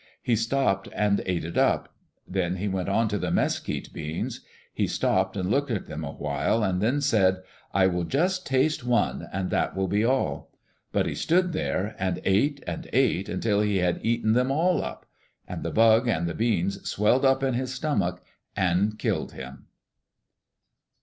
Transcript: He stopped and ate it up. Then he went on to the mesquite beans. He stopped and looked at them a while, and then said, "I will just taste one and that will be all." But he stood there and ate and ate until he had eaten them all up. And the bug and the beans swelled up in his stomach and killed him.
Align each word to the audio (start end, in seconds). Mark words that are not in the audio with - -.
He 0.23 0.35
stopped 0.35 0.89
and 0.95 1.21
ate 1.27 1.45
it 1.45 1.59
up. 1.59 1.93
Then 2.27 2.55
he 2.55 2.67
went 2.67 2.89
on 2.89 3.07
to 3.09 3.19
the 3.19 3.29
mesquite 3.29 3.93
beans. 3.93 4.41
He 4.73 4.87
stopped 4.87 5.37
and 5.37 5.51
looked 5.51 5.69
at 5.69 5.85
them 5.85 6.03
a 6.03 6.11
while, 6.13 6.63
and 6.63 6.81
then 6.81 7.01
said, 7.01 7.43
"I 7.71 7.85
will 7.85 8.05
just 8.05 8.43
taste 8.43 8.83
one 8.83 9.27
and 9.31 9.51
that 9.51 9.75
will 9.75 9.87
be 9.87 10.03
all." 10.03 10.49
But 10.91 11.05
he 11.05 11.13
stood 11.13 11.53
there 11.53 11.95
and 11.99 12.19
ate 12.25 12.63
and 12.65 12.89
ate 12.91 13.29
until 13.29 13.61
he 13.61 13.77
had 13.77 13.99
eaten 14.01 14.33
them 14.33 14.49
all 14.49 14.83
up. 14.83 15.05
And 15.47 15.61
the 15.61 15.69
bug 15.69 16.07
and 16.07 16.27
the 16.27 16.33
beans 16.33 16.89
swelled 16.89 17.23
up 17.23 17.43
in 17.43 17.53
his 17.53 17.71
stomach 17.71 18.23
and 18.55 18.97
killed 18.97 19.33
him. 19.33 19.67